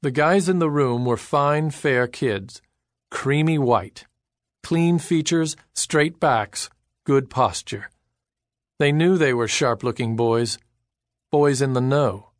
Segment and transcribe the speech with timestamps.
[0.00, 2.62] The guys in the room were fine, fair kids,
[3.10, 4.06] creamy white,
[4.62, 6.70] clean features, straight backs,
[7.04, 7.90] good posture.
[8.78, 10.56] They knew they were sharp looking boys,
[11.32, 12.30] boys in the know.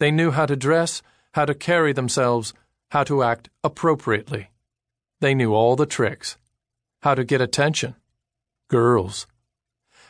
[0.00, 1.00] They knew how to dress,
[1.34, 2.54] how to carry themselves,
[2.90, 4.50] how to act appropriately.
[5.20, 6.38] They knew all the tricks.
[7.02, 7.94] How to get attention.
[8.68, 9.28] Girls.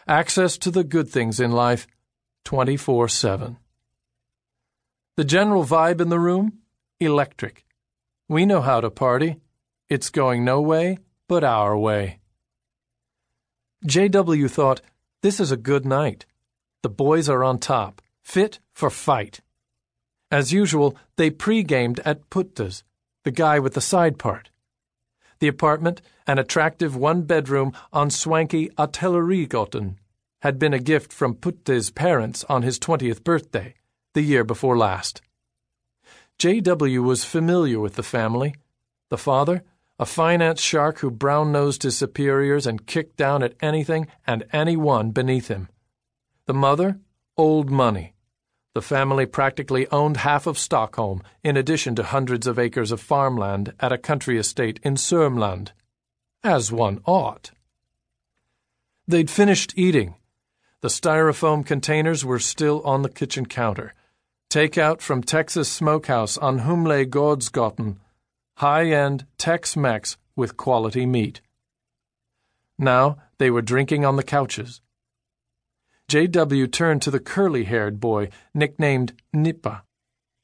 [0.09, 1.87] Access to the good things in life
[2.45, 3.59] 24 7.
[5.17, 6.60] The general vibe in the room?
[7.03, 7.65] Electric.
[8.29, 9.41] We know how to party.
[9.89, 10.99] It's going no way
[11.29, 12.19] but our way.
[13.87, 14.49] J.W.
[14.49, 14.83] thought,
[15.23, 16.27] this is a good night.
[16.83, 19.41] The boys are on top, fit for fight.
[20.31, 22.85] As usual, they pre-gamed at Putte's,
[23.25, 24.51] the guy with the side part.
[25.39, 29.95] The apartment, an attractive one-bedroom on swanky Ateliergatan,
[30.43, 33.75] had been a gift from Putte's parents on his 20th birthday,
[34.13, 35.23] the year before last.
[36.41, 37.03] J.W.
[37.03, 38.55] was familiar with the family.
[39.11, 39.63] The father,
[39.99, 45.11] a finance shark who brown nosed his superiors and kicked down at anything and anyone
[45.11, 45.69] beneath him.
[46.47, 46.99] The mother,
[47.37, 48.15] old money.
[48.73, 53.75] The family practically owned half of Stockholm, in addition to hundreds of acres of farmland
[53.79, 55.73] at a country estate in Sörmland.
[56.43, 57.51] As one ought.
[59.07, 60.15] They'd finished eating.
[60.81, 63.93] The styrofoam containers were still on the kitchen counter.
[64.51, 67.99] Takeout from Texas Smokehouse on Humlegårdsgatan
[68.57, 71.41] high-end Tex-Mex with quality meat.
[72.77, 74.83] Now they were drinking on the couches.
[76.09, 76.67] J.W.
[76.67, 79.83] turned to the curly-haired boy, nicknamed Nippa,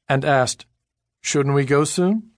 [0.07, 0.65] and asked,
[1.21, 2.31] Shouldn't we go soon?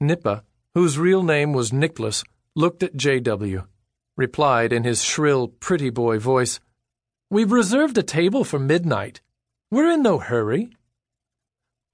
[0.00, 0.42] Nippa,
[0.74, 2.22] whose real name was Nicholas,
[2.54, 3.64] looked at J.W.,
[4.16, 6.60] replied in his shrill, pretty boy voice,
[7.30, 9.20] We've reserved a table for midnight.
[9.70, 10.70] We're in no hurry.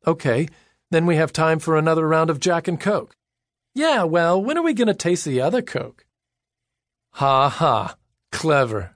[0.06, 0.48] Okay,
[0.90, 3.16] then we have time for another round of Jack and Coke.
[3.74, 6.04] Yeah, well, when are we going to taste the other Coke?
[7.12, 7.96] Ha ha,
[8.30, 8.94] clever.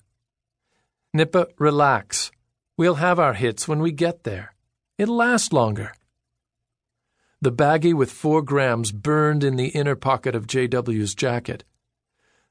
[1.17, 2.31] Nippa, relax.
[2.77, 4.55] We'll have our hits when we get there.
[4.99, 5.95] It'll last longer.
[7.41, 11.65] The baggie with four grams burned in the inner pocket of J.W.'s jacket.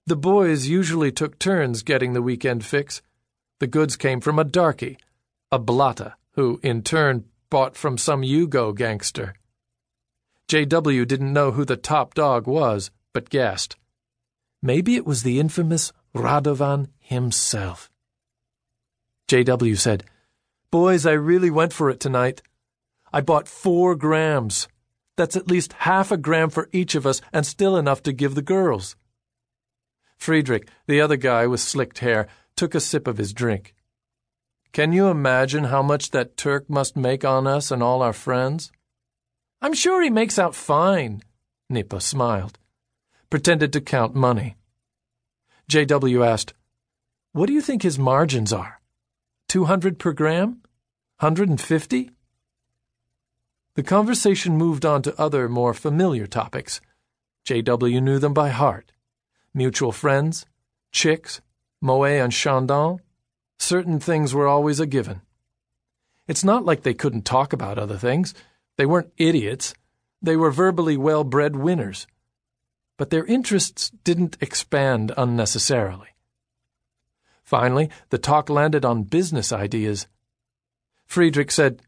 [0.07, 3.03] The boys usually took turns getting the weekend fix.
[3.59, 4.97] The goods came from a darky,
[5.51, 9.35] a blatta, who, in turn, bought from some Yugo gangster.
[10.47, 11.05] J.W.
[11.05, 13.75] didn't know who the top dog was, but guessed.
[14.61, 17.89] Maybe it was the infamous Radovan himself.
[19.27, 19.75] J.W.
[19.75, 20.03] said,
[20.71, 22.41] Boys, I really went for it tonight.
[23.13, 24.67] I bought four grams.
[25.15, 28.35] That's at least half a gram for each of us and still enough to give
[28.35, 28.95] the girls.
[30.17, 33.73] Friedrich, the other guy with slicked hair, took a sip of his drink.
[34.75, 38.73] Can you imagine how much that Turk must make on us and all our friends?
[39.61, 41.23] I'm sure he makes out fine,
[41.71, 42.59] Nippa smiled,
[43.29, 44.57] pretended to count money.
[45.69, 46.25] J.W.
[46.25, 46.53] asked,
[47.31, 48.81] What do you think his margins are?
[49.47, 50.61] Two hundred per gram?
[51.21, 52.11] Hundred and fifty?
[53.75, 56.81] The conversation moved on to other, more familiar topics.
[57.45, 58.01] J.W.
[58.01, 58.91] knew them by heart.
[59.53, 60.45] Mutual friends,
[60.91, 61.39] chicks,
[61.81, 62.99] Moet and Chandon,
[63.57, 65.21] Certain things were always a given.
[66.27, 68.33] It's not like they couldn't talk about other things.
[68.77, 69.73] They weren't idiots.
[70.21, 72.07] They were verbally well bred winners.
[72.97, 76.09] But their interests didn't expand unnecessarily.
[77.43, 80.07] Finally, the talk landed on business ideas.
[81.05, 81.81] Friedrich said,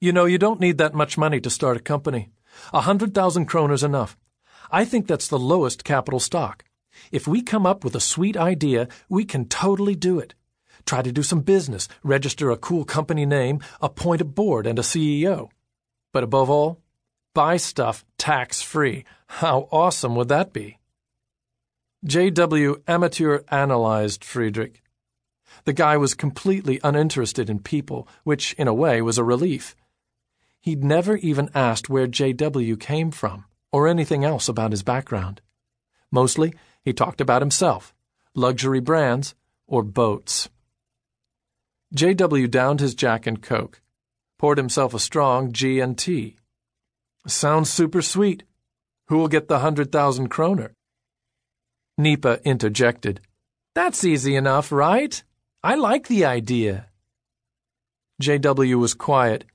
[0.00, 2.30] You know, you don't need that much money to start a company.
[2.72, 4.16] A hundred thousand kroners enough.
[4.70, 6.64] I think that's the lowest capital stock.
[7.10, 10.34] If we come up with a sweet idea, we can totally do it.
[10.86, 14.82] Try to do some business, register a cool company name, appoint a board and a
[14.82, 15.50] CEO.
[16.12, 16.80] But above all,
[17.34, 19.04] buy stuff tax free.
[19.26, 20.78] How awesome would that be?
[22.04, 22.82] J.W.
[22.86, 24.80] amateur analyzed Friedrich.
[25.64, 29.74] The guy was completely uninterested in people, which, in a way, was a relief.
[30.60, 32.76] He'd never even asked where J.W.
[32.76, 35.40] came from, or anything else about his background.
[36.12, 37.92] Mostly, he talked about himself,
[38.34, 39.34] luxury brands,
[39.66, 40.48] or boats.
[41.96, 42.46] J.W.
[42.46, 43.80] downed his Jack and Coke,
[44.38, 46.36] poured himself a strong G and T.
[47.26, 48.42] Sounds super sweet.
[49.08, 50.74] Who'll get the hundred thousand kroner?
[51.98, 53.22] Nippa interjected.
[53.74, 55.24] That's easy enough, right?
[55.64, 56.88] I like the idea.
[58.20, 58.78] J.W.
[58.78, 59.46] was quiet.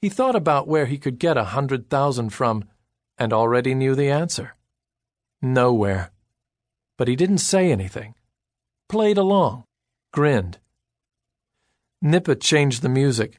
[0.00, 2.64] He thought about where he could get a hundred thousand from,
[3.16, 4.56] and already knew the answer.
[5.40, 6.10] Nowhere.
[6.98, 8.16] But he didn't say anything.
[8.88, 9.62] Played along.
[10.12, 10.58] Grinned.
[12.02, 13.38] Nippa changed the music.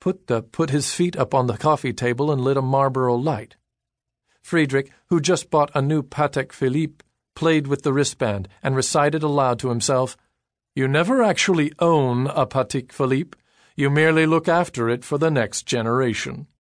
[0.00, 3.56] Putte put his feet up on the coffee table and lit a Marlboro light.
[4.40, 7.04] Friedrich, who just bought a new Patek Philippe,
[7.34, 10.16] played with the wristband and recited aloud to himself,
[10.74, 13.36] You never actually own a Patek Philippe.
[13.76, 16.46] You merely look after it for the next generation.